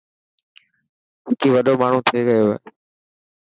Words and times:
وڪي 1.27 1.47
وڏو 1.55 1.73
ماڻهو 1.81 1.99
ٿي 2.07 2.19
گيو 2.27 2.45
هي. 2.51 2.55